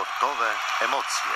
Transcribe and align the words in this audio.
Sportowe 0.00 0.46
emocje. 0.84 1.30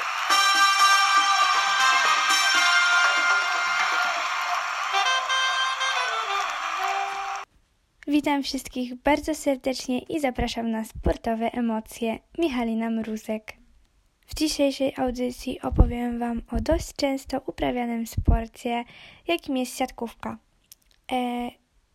Witam 8.06 8.42
wszystkich 8.42 8.94
bardzo 8.94 9.34
serdecznie 9.34 9.98
i 9.98 10.20
zapraszam 10.20 10.70
na 10.70 10.84
sportowe 10.84 11.52
emocje. 11.52 12.18
Michalina 12.38 12.90
Mruzek. 12.90 13.52
W 14.26 14.34
dzisiejszej 14.34 14.94
audycji 14.96 15.60
opowiem 15.60 16.18
Wam 16.18 16.42
o 16.52 16.60
dość 16.60 16.94
często 16.96 17.40
uprawianym 17.46 18.06
sporcie, 18.06 18.84
jakim 19.28 19.56
jest 19.56 19.78
siatkówka. 19.78 20.38
E, 21.12 21.50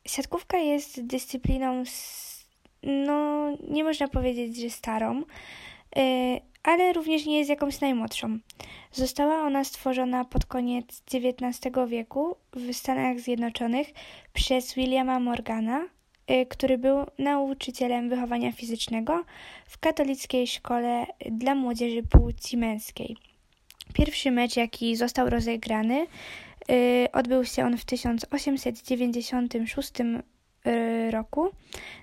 siatkówka 0.05 0.57
jest 0.57 1.07
dyscypliną, 1.07 1.83
no 2.83 3.49
nie 3.69 3.83
można 3.83 4.07
powiedzieć, 4.07 4.57
że 4.61 4.69
starą, 4.69 5.23
e, 5.95 6.48
ale 6.63 6.93
również 6.93 7.25
nie 7.25 7.37
jest 7.37 7.49
jakąś 7.49 7.81
najmłodszą. 7.81 8.39
Została 8.91 9.41
ona 9.41 9.63
stworzona 9.63 10.25
pod 10.25 10.45
koniec 10.45 11.03
XIX 11.13 11.59
wieku 11.87 12.35
w 12.53 12.73
Stanach 12.73 13.19
Zjednoczonych 13.19 13.87
przez 14.33 14.73
Williama 14.73 15.19
Morgana, 15.19 15.87
y, 16.31 16.45
który 16.45 16.77
był 16.77 17.05
nauczycielem 17.17 18.09
wychowania 18.09 18.51
fizycznego 18.51 19.25
w 19.65 19.77
katolickiej 19.77 20.47
szkole 20.47 21.05
dla 21.31 21.55
młodzieży 21.55 22.03
płci 22.03 22.57
męskiej. 22.57 23.17
Pierwszy 23.93 24.31
mecz, 24.31 24.57
jaki 24.57 24.95
został 24.95 25.29
rozegrany, 25.29 26.07
y, 26.71 27.07
odbył 27.13 27.45
się 27.45 27.65
on 27.65 27.77
w 27.77 27.85
1896 27.85 29.91
y, 29.99 31.11
roku 31.11 31.49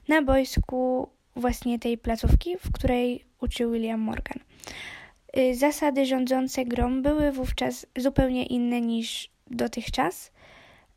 na 0.09 0.23
boisku 0.23 1.09
właśnie 1.37 1.79
tej 1.79 1.99
placówki, 1.99 2.57
w 2.59 2.73
której 2.73 3.26
uczył 3.41 3.73
William 3.73 4.01
Morgan. 4.01 4.39
Y, 5.39 5.55
Zasady 5.55 6.07
rządzące 6.07 6.65
grą 6.65 7.03
były 7.03 7.33
wówczas 7.33 7.87
zupełnie 7.97 8.47
inne 8.47 8.81
niż 8.81 9.31
dotychczas. 9.51 10.33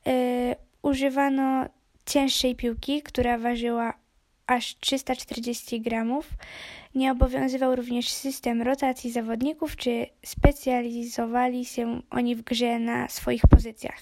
Y, 0.07 0.55
Używano 0.81 1.65
cięższej 2.05 2.55
piłki, 2.55 3.01
która 3.01 3.37
ważyła 3.37 3.93
aż 4.47 4.77
340 4.79 5.81
gramów. 5.81 6.29
Nie 6.95 7.11
obowiązywał 7.11 7.75
również 7.75 8.09
system 8.09 8.61
rotacji 8.61 9.11
zawodników, 9.11 9.75
czy 9.75 10.05
specjalizowali 10.25 11.65
się 11.65 12.01
oni 12.09 12.35
w 12.35 12.41
grze 12.41 12.79
na 12.79 13.09
swoich 13.09 13.41
pozycjach. 13.49 13.99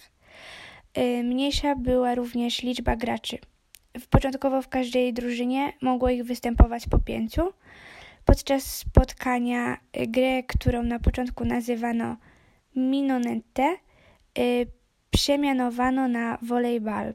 Y, 0.98 1.24
Mniejsza 1.24 1.76
była 1.76 2.16
również 2.16 2.62
liczba 2.62 2.96
graczy. 2.96 3.38
Początkowo 4.10 4.62
w 4.62 4.68
każdej 4.68 5.14
drużynie 5.14 5.74
mogło 5.82 6.10
ich 6.10 6.24
występować 6.24 6.88
po 6.88 7.00
pięciu. 7.00 7.54
Podczas 8.28 8.64
spotkania 8.64 9.74
y, 9.74 10.08
grę, 10.08 10.44
którą 10.44 10.84
na 10.84 11.00
początku 11.00 11.46
nazywano 11.46 12.18
minonette, 12.76 13.76
y, 14.40 14.68
przemianowano 15.12 16.08
na 16.08 16.38
volejbal. 16.42 17.14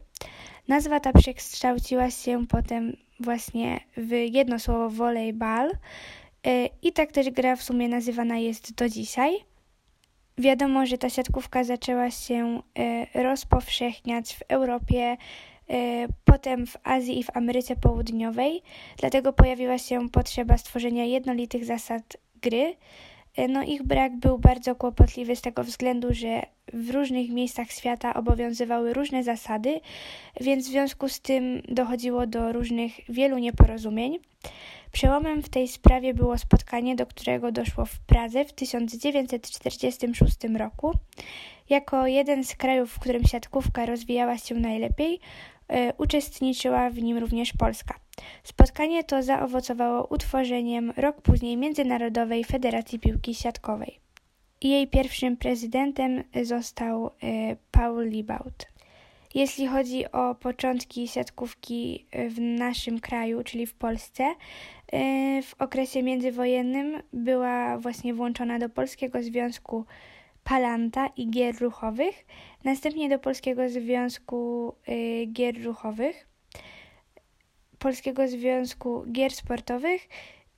Nazwa 0.68 1.00
ta 1.00 1.12
przekształciła 1.12 2.10
się 2.10 2.46
potem 2.46 2.96
właśnie 3.20 3.80
w 3.96 4.10
jedno 4.10 4.58
słowo 4.58 4.90
volejbal 4.90 5.70
y, 5.70 6.68
i 6.82 6.92
tak 6.92 7.12
też 7.12 7.30
gra 7.30 7.56
w 7.56 7.62
sumie 7.62 7.88
nazywana 7.88 8.38
jest 8.38 8.74
do 8.74 8.88
dzisiaj. 8.88 9.36
Wiadomo, 10.38 10.86
że 10.86 10.98
ta 10.98 11.10
siatkówka 11.10 11.64
zaczęła 11.64 12.10
się 12.10 12.62
rozpowszechniać 13.14 14.34
w 14.36 14.42
Europie, 14.48 15.16
potem 16.24 16.66
w 16.66 16.76
Azji 16.84 17.18
i 17.18 17.24
w 17.24 17.36
Ameryce 17.36 17.76
Południowej, 17.76 18.62
dlatego 18.96 19.32
pojawiła 19.32 19.78
się 19.78 20.10
potrzeba 20.10 20.58
stworzenia 20.58 21.04
jednolitych 21.04 21.64
zasad 21.64 22.16
gry. 22.42 22.76
Y, 23.38 23.48
No 23.48 23.62
ich 23.62 23.82
brak 23.82 24.16
był 24.16 24.38
bardzo 24.38 24.74
kłopotliwy 24.74 25.36
z 25.36 25.40
tego 25.40 25.64
względu, 25.64 26.14
że 26.14 26.42
w 26.72 26.90
różnych 26.90 27.30
miejscach 27.30 27.70
świata 27.70 28.14
obowiązywały 28.14 28.94
różne 28.94 29.24
zasady, 29.24 29.80
więc 30.40 30.66
w 30.66 30.70
związku 30.70 31.08
z 31.08 31.20
tym 31.20 31.62
dochodziło 31.68 32.26
do 32.26 32.52
różnych 32.52 32.92
wielu 33.08 33.38
nieporozumień. 33.38 34.18
Przełomem 34.92 35.42
w 35.42 35.48
tej 35.48 35.68
sprawie 35.68 36.14
było 36.14 36.38
spotkanie, 36.38 36.96
do 36.96 37.06
którego 37.06 37.52
doszło 37.52 37.84
w 37.84 38.00
Pradze 38.00 38.44
w 38.44 38.52
1946 38.52 40.36
roku. 40.58 40.92
Jako 41.70 42.06
jeden 42.06 42.44
z 42.44 42.56
krajów, 42.56 42.92
w 42.92 42.98
którym 42.98 43.24
siatkówka 43.24 43.86
rozwijała 43.86 44.38
się 44.38 44.54
najlepiej, 44.54 45.20
e, 45.68 45.92
uczestniczyła 45.98 46.90
w 46.90 47.02
nim 47.02 47.18
również 47.18 47.52
Polska. 47.52 47.94
Spotkanie 48.42 49.04
to 49.04 49.22
zaowocowało 49.22 50.06
utworzeniem 50.06 50.92
rok 50.96 51.22
później 51.22 51.56
Międzynarodowej 51.56 52.44
Federacji 52.44 52.98
Piłki 52.98 53.34
Siatkowej. 53.34 54.02
Jej 54.62 54.88
pierwszym 54.88 55.36
prezydentem 55.36 56.24
został 56.42 57.06
e, 57.06 57.10
Paul 57.70 58.08
Libaut. 58.08 58.66
Jeśli 59.34 59.66
chodzi 59.66 60.12
o 60.12 60.34
początki 60.34 61.08
siatkówki 61.08 62.06
e, 62.10 62.28
w 62.28 62.40
naszym 62.40 63.00
kraju, 63.00 63.42
czyli 63.44 63.66
w 63.66 63.74
Polsce, 63.74 64.24
e, 64.24 65.42
w 65.42 65.54
okresie 65.58 66.02
międzywojennym 66.02 67.02
była 67.12 67.78
właśnie 67.78 68.14
włączona 68.14 68.58
do 68.58 68.68
Polskiego 68.68 69.22
Związku 69.22 69.84
Palanta 70.44 71.06
i 71.16 71.30
Gier 71.30 71.60
Ruchowych, 71.60 72.26
następnie 72.64 73.08
do 73.08 73.18
Polskiego 73.18 73.68
Związku 73.68 74.72
Gier 75.32 75.64
Ruchowych, 75.64 76.26
Polskiego 77.82 78.28
Związku 78.28 79.04
Gier 79.12 79.32
Sportowych 79.32 80.08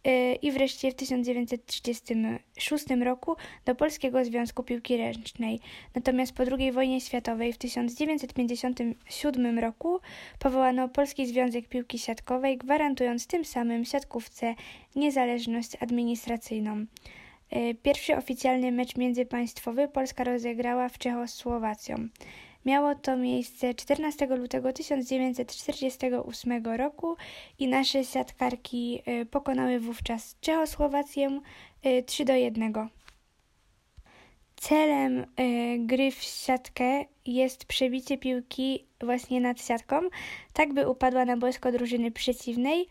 e, 0.05 0.35
i 0.35 0.53
wreszcie 0.53 0.91
w 0.91 0.95
1936 0.95 2.85
roku 3.05 3.37
do 3.65 3.75
Polskiego 3.75 4.25
Związku 4.25 4.63
Piłki 4.63 4.97
Ręcznej. 4.97 5.61
Natomiast 5.95 6.33
po 6.33 6.43
II 6.59 6.73
wojnie 6.73 7.01
światowej 7.01 7.53
w 7.53 7.59
1957 7.59 9.59
roku 9.59 10.01
powołano 10.39 10.89
Polski 10.89 11.27
Związek 11.27 11.69
Piłki 11.69 11.99
Siatkowej, 11.99 12.59
gwarantując 12.59 13.27
tym 13.27 13.45
samym 13.45 13.85
siatkówce 13.85 14.55
niezależność 14.97 15.71
administracyjną. 15.81 16.87
E, 17.51 17.75
Pierwszy 17.75 18.17
oficjalny 18.17 18.73
mecz 18.73 18.97
międzypaństwowy 18.97 19.89
Polska 19.89 20.25
rozegrała 20.25 20.89
w 20.89 20.99
Czechosłowacją. 20.99 22.09
Miało 22.65 22.95
to 22.95 23.17
miejsce 23.17 23.75
14 23.75 24.27
lutego 24.27 24.73
1948 24.73 26.67
roku 26.67 27.17
i 27.59 27.69
nasze 27.69 28.05
siatkarki 28.05 29.03
e, 29.07 29.27
pokonały 29.27 29.81
wówczas 29.81 30.37
Czechosłowację 30.41 31.41
e, 31.83 32.03
3 32.03 32.25
do 32.25 32.35
1. 32.35 32.73
Celem 34.57 35.19
e, 35.19 35.25
gry 35.79 36.11
w 36.11 36.23
siatkę 36.23 37.05
jest 37.27 37.65
przebicie 37.65 38.19
piłki 38.19 38.85
właśnie 39.01 39.41
nad 39.41 39.63
siatką, 39.63 40.01
tak 40.53 40.73
by 40.73 40.89
upadła 40.89 41.25
na 41.25 41.37
boisko 41.37 41.73
drużyny 41.73 42.11
przeciwnej 42.11 42.87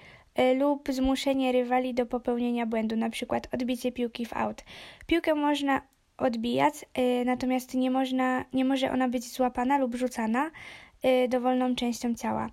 lub 0.60 0.90
zmuszenie 0.92 1.52
rywali 1.52 1.94
do 1.94 2.06
popełnienia 2.06 2.66
błędu, 2.66 2.96
przykład 3.10 3.48
odbicie 3.54 3.92
piłki 3.92 4.26
w 4.26 4.34
aut. 4.34 4.64
Piłkę 5.08 5.36
można 5.36 5.82
odbijać, 6.18 6.74
e, 6.94 7.26
natomiast 7.26 7.74
nie, 7.74 7.92
można, 7.92 8.46
nie 8.54 8.66
może 8.66 8.92
ona 8.92 9.08
być 9.08 9.24
złapana 9.32 9.78
lub 9.78 9.96
rzucana 9.96 10.52
e, 11.02 11.28
dowolną 11.28 11.76
częścią 11.76 12.16
ciała. 12.16 12.50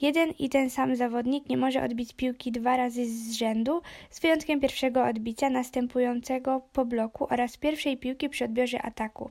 Jeden 0.00 0.30
i 0.38 0.48
ten 0.48 0.70
sam 0.70 0.96
zawodnik 0.96 1.48
nie 1.48 1.56
może 1.56 1.82
odbić 1.82 2.12
piłki 2.12 2.52
dwa 2.52 2.76
razy 2.76 3.06
z 3.06 3.32
rzędu, 3.32 3.82
z 4.10 4.20
wyjątkiem 4.20 4.60
pierwszego 4.60 5.04
odbicia 5.04 5.50
następującego 5.50 6.60
po 6.72 6.84
bloku 6.84 7.26
oraz 7.30 7.56
pierwszej 7.56 7.96
piłki 7.96 8.28
przy 8.28 8.44
odbiorze 8.44 8.82
ataku, 8.82 9.30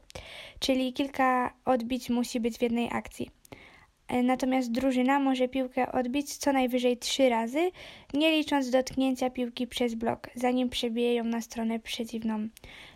czyli 0.59 0.93
kilka 0.93 1.53
odbić 1.65 2.09
musi 2.09 2.39
być 2.39 2.57
w 2.57 2.61
jednej 2.61 2.89
akcji. 2.91 3.29
E, 4.07 4.23
Natomiast 4.23 4.71
drużyna 4.71 5.19
może 5.19 5.47
piłkę 5.47 5.91
odbić 5.91 6.37
co 6.37 6.53
najwyżej 6.53 6.97
trzy 6.97 7.29
razy, 7.29 7.71
nie 8.13 8.31
licząc 8.31 8.69
dotknięcia 8.69 9.29
piłki 9.29 9.67
przez 9.67 9.95
blok, 9.95 10.29
zanim 10.35 10.69
przebije 10.69 11.15
ją 11.15 11.23
na 11.23 11.41
stronę 11.41 11.79
przeciwną. 11.79 12.47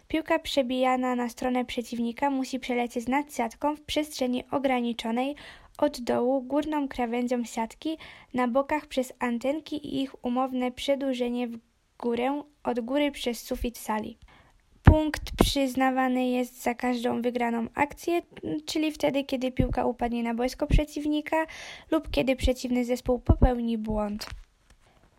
Piłka 0.08 0.40
przebijana 0.40 1.16
na 1.16 1.30
stronę 1.30 1.66
przeciwnika 1.66 2.30
musi 2.30 2.60
przelecieć 2.60 3.08
nad 3.08 3.36
siatką 3.36 3.76
w 3.76 3.82
przestrzeni 3.82 4.44
ograniczonej 4.52 5.36
od 5.78 6.02
dołu 6.02 6.42
górną 6.42 6.88
krawędzią 6.88 7.44
siatki, 7.44 7.98
na 8.34 8.48
bokach 8.48 8.86
przez 8.86 9.14
antenki 9.20 9.76
i 9.76 10.02
ich 10.02 10.26
umowne 10.26 10.72
przedłużenie 10.72 11.48
w 11.48 11.58
górę, 12.00 12.44
od 12.64 12.80
góry 12.80 13.12
przez 13.12 13.40
sufit 13.40 13.78
sali. 13.78 14.18
Punkt 14.84 15.32
przyznawany 15.46 16.28
jest 16.28 16.64
za 16.64 16.76
każdą 16.76 17.22
wygraną 17.22 17.68
akcję, 17.74 18.22
czyli 18.66 18.92
wtedy, 18.92 19.24
kiedy 19.24 19.52
piłka 19.52 19.86
upadnie 19.86 20.24
na 20.24 20.34
boisko 20.34 20.68
przeciwnika 20.68 21.46
lub 21.92 22.12
kiedy 22.12 22.36
przeciwny 22.36 22.86
zespół 22.86 23.20
popełni 23.20 23.78
błąd. 23.78 24.26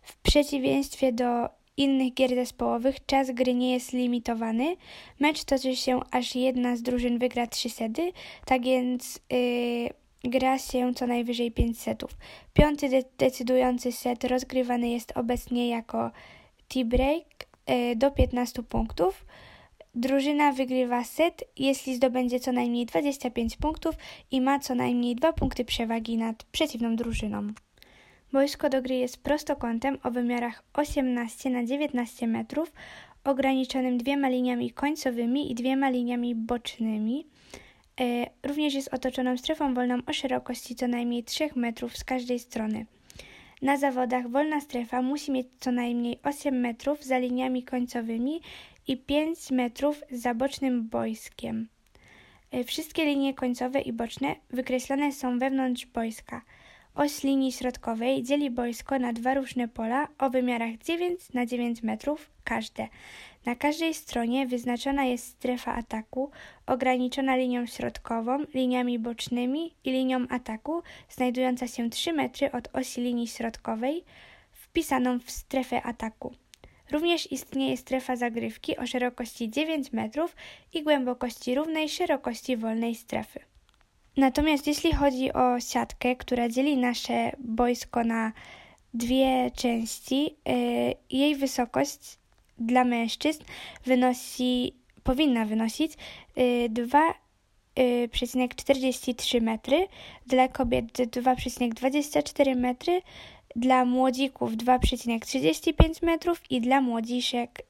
W 0.01 0.17
przeciwieństwie 0.17 1.13
do 1.13 1.58
innych 1.79 2.13
gier 2.13 2.35
zespołowych 2.35 3.05
czas 3.05 3.31
gry 3.31 3.53
nie 3.53 3.73
jest 3.73 3.93
limitowany. 3.93 4.75
Mecz 5.19 5.43
toczy 5.43 5.75
się 5.75 5.99
aż 6.11 6.35
jedna 6.35 6.75
z 6.75 6.81
drużyn 6.81 7.19
wygra 7.19 7.47
trzy 7.47 7.69
sety, 7.69 8.11
tak 8.45 8.63
więc 8.63 9.19
yy, 9.29 9.89
gra 10.23 10.59
się 10.59 10.93
co 10.93 11.07
najwyżej 11.07 11.51
5 11.51 11.79
setów. 11.79 12.17
Piąty 12.53 12.89
de- 12.89 13.03
decydujący 13.17 13.91
set 13.91 14.23
rozgrywany 14.23 14.89
jest 14.89 15.17
obecnie 15.17 15.69
jako 15.69 16.11
tie 16.67 16.85
break 16.85 17.25
e, 17.65 17.95
do 17.95 18.11
15 18.11 18.63
punktów. 18.63 19.25
Drużyna 19.95 20.51
wygrywa 20.51 21.03
set, 21.03 21.43
jeśli 21.57 21.95
zdobędzie 21.95 22.39
co 22.39 22.51
najmniej 22.51 22.85
25 22.85 23.57
punktów 23.57 23.95
i 24.31 24.41
ma 24.41 24.59
co 24.59 24.75
najmniej 24.75 25.15
2 25.15 25.33
punkty 25.33 25.65
przewagi 25.65 26.17
nad 26.17 26.43
przeciwną 26.43 26.95
drużyną. 26.95 27.47
Boisko 28.31 28.69
do 28.69 28.81
gry 28.81 28.95
jest 28.95 29.23
prostokątem 29.23 29.97
o 30.03 30.11
wymiarach 30.11 30.63
18 30.73 31.49
na 31.49 31.65
19 31.65 32.27
metrów, 32.27 32.73
ograniczonym 33.23 33.97
dwiema 33.97 34.29
liniami 34.29 34.71
końcowymi 34.71 35.51
i 35.51 35.55
dwiema 35.55 35.89
liniami 35.89 36.35
bocznymi. 36.35 37.27
E, 38.01 38.25
również 38.43 38.73
jest 38.73 38.93
otoczoną 38.93 39.37
strefą 39.37 39.73
wolną 39.73 39.97
o 40.07 40.13
szerokości 40.13 40.75
co 40.75 40.87
najmniej 40.87 41.23
3 41.23 41.49
metrów 41.55 41.97
z 41.97 42.03
każdej 42.03 42.39
strony. 42.39 42.85
Na 43.61 43.77
zawodach 43.77 44.29
wolna 44.29 44.61
strefa 44.61 45.01
musi 45.01 45.31
mieć 45.31 45.47
co 45.59 45.71
najmniej 45.71 46.19
8 46.23 46.59
metrów 46.59 47.03
za 47.03 47.17
liniami 47.17 47.63
końcowymi 47.63 48.41
i 48.87 48.97
5 48.97 49.51
metrów 49.51 50.01
za 50.11 50.33
bocznym 50.33 50.87
boiskiem. 50.87 51.67
E, 52.51 52.63
wszystkie 52.63 53.05
linie 53.05 53.33
końcowe 53.33 53.81
i 53.81 53.93
boczne 53.93 54.35
wykreślone 54.49 55.11
są 55.11 55.39
wewnątrz 55.39 55.85
boiska. 55.85 56.41
Oś 56.99 57.23
linii 57.23 57.51
środkowej 57.51 58.23
dzieli 58.23 58.51
boisko 58.51 58.99
na 58.99 59.13
dwa 59.13 59.33
różne 59.33 59.67
pola 59.67 60.07
o 60.17 60.29
wymiarach 60.29 60.77
9 60.77 61.33
na 61.33 61.45
9 61.45 61.83
metrów 61.83 62.29
każde. 62.43 62.87
Na 63.45 63.55
każdej 63.55 63.93
stronie 63.93 64.47
wyznaczona 64.47 65.05
jest 65.05 65.27
strefa 65.27 65.75
ataku, 65.75 66.31
ograniczona 66.65 67.35
linią 67.35 67.65
środkową, 67.65 68.43
liniami 68.53 68.99
bocznymi 68.99 69.73
i 69.83 69.91
linią 69.91 70.27
ataku, 70.29 70.83
znajdująca 71.09 71.67
się 71.67 71.89
3 71.89 72.13
metry 72.13 72.51
od 72.51 72.75
osi 72.75 73.01
linii 73.01 73.27
środkowej, 73.27 74.03
wpisaną 74.51 75.19
w 75.19 75.31
strefę 75.31 75.83
ataku. 75.83 76.33
Również 76.91 77.31
istnieje 77.31 77.77
strefa 77.77 78.15
zagrywki 78.15 78.77
o 78.77 78.87
szerokości 78.87 79.49
9 79.49 79.93
metrów 79.93 80.35
i 80.73 80.83
głębokości 80.83 81.55
równej 81.55 81.89
szerokości 81.89 82.57
wolnej 82.57 82.95
strefy. 82.95 83.48
Natomiast 84.19 84.67
jeśli 84.67 84.93
chodzi 84.93 85.33
o 85.33 85.59
siatkę, 85.59 86.15
która 86.15 86.49
dzieli 86.49 86.77
nasze 86.77 87.31
boisko 87.39 88.03
na 88.03 88.31
dwie 88.93 89.51
części, 89.55 90.23
yy, 90.23 90.33
jej 91.09 91.35
wysokość 91.35 92.17
dla 92.57 92.83
mężczyzn 92.83 93.43
wynosi, 93.85 94.73
powinna 95.03 95.45
wynosić 95.45 95.93
yy, 96.35 96.69
2,43 96.69 99.33
yy, 99.33 99.41
metry, 99.41 99.87
dla 100.27 100.47
kobiet 100.47 100.85
2,24 100.85 102.55
metry, 102.55 103.01
dla 103.55 103.85
młodzików 103.85 104.51
2,35 104.51 106.05
metrów 106.05 106.51
i 106.51 106.61
dla 106.61 106.81
młodziszek 106.81 107.65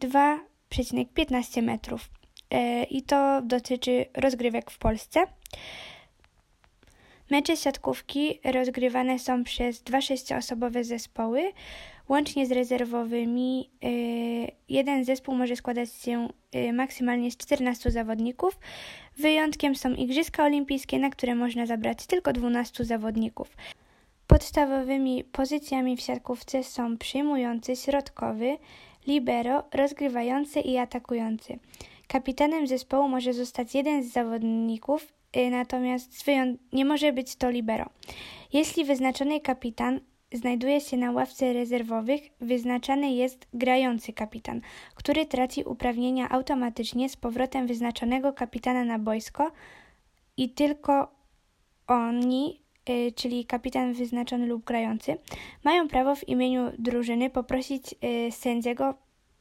2,15 0.00 1.58
y, 1.58 1.62
metrów. 1.62 2.10
Y, 2.54 2.84
I 2.84 3.02
to 3.02 3.42
dotyczy 3.42 4.06
rozgrywek 4.14 4.70
w 4.70 4.78
Polsce. 4.78 5.26
Mecze 7.30 7.56
siatkówki 7.56 8.40
rozgrywane 8.44 9.18
są 9.18 9.44
przez 9.44 9.82
dwa 9.82 10.00
sześcioosobowe 10.00 10.84
zespoły, 10.84 11.52
łącznie 12.08 12.46
z 12.46 12.52
rezerwowymi. 12.52 13.70
Y, 13.84 14.52
jeden 14.68 15.04
zespół 15.04 15.34
może 15.34 15.56
składać 15.56 15.92
się 15.92 16.28
maksymalnie 16.72 17.30
z 17.30 17.36
14 17.36 17.90
zawodników. 17.90 18.58
Wyjątkiem 19.16 19.74
są 19.74 19.94
Igrzyska 19.94 20.44
Olimpijskie, 20.44 20.98
na 20.98 21.10
które 21.10 21.34
można 21.34 21.66
zabrać 21.66 22.06
tylko 22.06 22.32
12 22.32 22.84
zawodników. 22.84 23.56
Podstawowymi 24.26 25.24
pozycjami 25.24 25.96
w 25.96 26.00
siatkówce 26.00 26.64
są 26.64 26.98
przyjmujący, 26.98 27.76
środkowy, 27.76 28.58
libero, 29.06 29.64
rozgrywający 29.74 30.60
i 30.60 30.78
atakujący. 30.78 31.58
Kapitanem 32.08 32.66
zespołu 32.66 33.08
może 33.08 33.32
zostać 33.32 33.74
jeden 33.74 34.04
z 34.04 34.12
zawodników, 34.12 35.12
natomiast 35.50 36.24
nie 36.72 36.84
może 36.84 37.12
być 37.12 37.36
to 37.36 37.50
libero. 37.50 37.90
Jeśli 38.52 38.84
wyznaczony 38.84 39.40
kapitan 39.40 40.00
znajduje 40.32 40.80
się 40.80 40.96
na 40.96 41.12
ławce 41.12 41.52
rezerwowych, 41.52 42.20
wyznaczany 42.40 43.12
jest 43.12 43.48
grający 43.54 44.12
kapitan, 44.12 44.60
który 44.94 45.26
traci 45.26 45.64
uprawnienia 45.64 46.28
automatycznie 46.28 47.08
z 47.08 47.16
powrotem 47.16 47.66
wyznaczonego 47.66 48.32
kapitana 48.32 48.84
na 48.84 48.98
boisko 48.98 49.52
i 50.36 50.50
tylko 50.50 51.14
oni 51.86 52.60
Y, 52.90 53.12
czyli 53.12 53.44
kapitan 53.44 53.92
wyznaczony 53.92 54.46
lub 54.46 54.64
grający, 54.64 55.16
mają 55.64 55.88
prawo 55.88 56.14
w 56.16 56.28
imieniu 56.28 56.72
drużyny 56.78 57.30
poprosić 57.30 57.94
y, 58.04 58.32
sędziego 58.32 58.94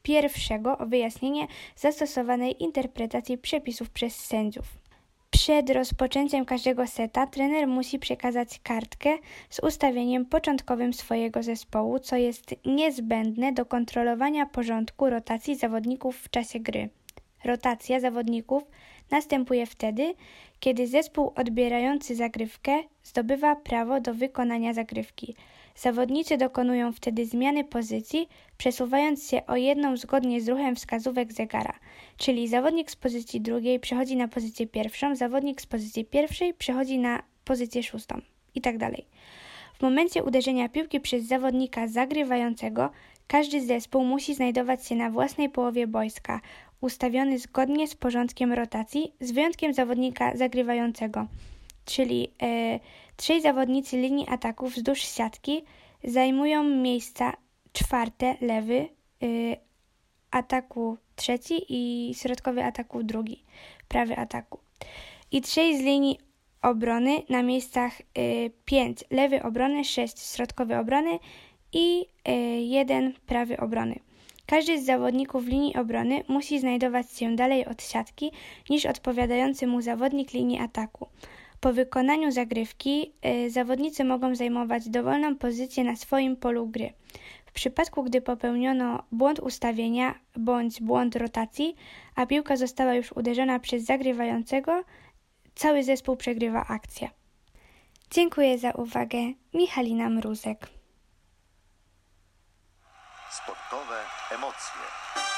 pierwszego 0.03 0.77
o 0.77 0.86
wyjaśnienie 0.86 1.47
zastosowanej 1.75 2.63
interpretacji 2.63 3.38
przepisów 3.38 3.89
przez 3.89 4.15
sędziów. 4.15 4.78
Przed 5.39 5.69
rozpoczęciem 5.69 6.45
każdego 6.45 6.88
seta 6.88 7.27
trener 7.27 7.68
musi 7.68 8.00
przekazać 8.00 8.59
kartkę 8.63 9.09
z 9.50 9.59
ustawieniem 9.59 10.25
początkowym 10.25 10.94
swojego 10.94 11.44
zespołu, 11.44 12.00
co 12.00 12.15
jest 12.15 12.56
niezbędne 12.65 13.53
do 13.53 13.65
kontrolowania 13.65 14.45
porządku 14.45 15.09
rotacji 15.09 15.56
zawodników 15.56 16.18
w 16.18 16.30
czasie 16.30 16.59
gry. 16.59 16.89
Rotacja 17.44 18.00
zawodników 18.00 18.63
następuje 19.12 19.65
wtedy, 19.65 20.13
kiedy 20.59 20.88
zespół 20.88 21.33
odbierający 21.35 22.15
zagrywkę 22.15 22.83
zdobywa 23.03 23.56
prawo 23.56 24.01
do 24.01 24.13
wykonania 24.13 24.73
zagrywki. 24.73 25.35
Zawodnicy 25.75 26.38
dokonują 26.38 26.91
wtedy 26.91 27.25
zmiany 27.25 27.63
pozycji, 27.63 28.29
przesuwając 28.57 29.29
się 29.29 29.45
o 29.45 29.56
jedną 29.56 29.97
zgodnie 29.97 30.41
z 30.41 30.50
ruchem 30.50 30.75
wskazówek 30.75 31.33
zegara, 31.33 31.73
czyli 32.17 32.47
zawodnik 32.47 32.91
z 32.91 32.95
pozycji 32.95 33.41
drugiej 33.41 33.79
przechodzi 33.79 34.15
na 34.15 34.27
pozycję 34.27 34.67
pierwszą, 34.67 35.15
zawodnik 35.15 35.61
z 35.61 35.65
pozycji 35.65 36.06
pierwszej 36.06 36.53
przechodzi 36.53 37.00
na 37.00 37.23
pozycję 37.45 37.83
szóstą 37.83 38.21
itd. 38.55 38.79
Tak 38.79 38.95
w 39.79 39.81
momencie 39.81 40.23
uderzenia 40.23 40.69
piłki 40.69 41.00
przez 41.00 41.25
zawodnika 41.25 41.88
zagrywającego, 41.88 42.89
każdy 43.27 43.62
zespół 43.62 44.03
musi 44.03 44.35
znajdować 44.35 44.88
się 44.88 44.95
na 44.95 45.09
własnej 45.09 45.50
połowie 45.50 45.88
boiska, 45.88 46.41
ustawiony 46.81 47.39
zgodnie 47.39 47.87
z 47.87 47.95
porządkiem 47.95 48.53
rotacji, 48.53 49.13
z 49.19 49.31
wyjątkiem 49.31 49.73
zawodnika 49.73 50.37
zagrywającego, 50.37 51.27
czyli 51.85 52.31
e, 52.41 52.79
trzej 53.15 53.41
zawodnicy 53.41 53.97
linii 53.97 54.27
ataków 54.29 54.73
wzdłuż 54.73 54.99
siatki 54.99 55.63
zajmują 56.03 56.63
miejsca 56.63 57.33
czwarte, 57.73 58.35
lewy, 58.41 58.77
e, 58.79 59.27
ataku 60.31 60.97
trzeci 61.15 61.65
i 61.69 62.13
środkowy 62.15 62.63
ataku 62.63 63.03
drugi, 63.03 63.43
prawy 63.88 64.17
ataku. 64.17 64.59
I 65.31 65.41
trzej 65.41 65.77
z 65.77 65.81
linii 65.81 66.19
obrony 66.62 67.21
na 67.29 67.43
miejscach 67.43 67.93
5 68.65 69.03
e, 69.03 69.15
lewy 69.15 69.43
obrony, 69.43 69.86
6 69.86 70.19
środkowy 70.19 70.77
obrony 70.77 71.19
i 71.74 72.05
e, 72.25 72.31
jeden 72.62 73.13
prawy 73.25 73.57
obrony. 73.57 74.00
Każdy 74.50 74.82
z 74.82 74.86
zawodników 74.86 75.48
linii 75.48 75.75
obrony 75.75 76.24
musi 76.27 76.60
znajdować 76.60 77.12
się 77.12 77.36
dalej 77.36 77.65
od 77.65 77.84
siatki 77.84 78.32
niż 78.70 78.86
odpowiadający 78.86 79.68
mu 79.68 79.82
zawodnik 79.82 80.34
linii 80.34 80.60
ataku. 80.60 81.08
Po 81.60 81.74
wykonaniu 81.74 82.32
zagrywki 82.32 83.12
y, 83.46 83.51
zawodnicy 83.51 84.03
mogą 84.03 84.36
zajmować 84.36 84.89
dowolną 84.89 85.36
pozycję 85.36 85.84
na 85.84 85.96
swoim 85.96 86.36
polu 86.36 86.68
gry. 86.68 86.94
W 87.46 87.51
przypadku, 87.51 88.03
gdy 88.03 88.22
popełniono 88.22 89.03
błąd 89.12 89.39
ustawienia 89.39 90.15
bądź 90.36 90.82
błąd 90.82 91.15
rotacji, 91.15 91.75
a 92.15 92.25
piłka 92.25 92.58
została 92.58 92.94
już 92.94 93.12
uderzona 93.12 93.60
przez 93.60 93.84
zagrywającego, 93.84 94.84
cały 95.56 95.84
zespół 95.84 96.15
przegrywa 96.15 96.65
akcję. 96.68 97.10
Dziękuję 98.12 98.58
za 98.58 98.72
uwagę. 98.72 99.18
Michalina 99.53 100.10
Mruzek. 100.10 100.78
Sportowe 103.39 104.00
emocje. 104.31 105.28